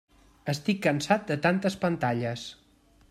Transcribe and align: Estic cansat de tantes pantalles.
Estic 0.53 0.79
cansat 0.85 1.29
de 1.33 1.37
tantes 1.45 1.77
pantalles. 1.85 2.47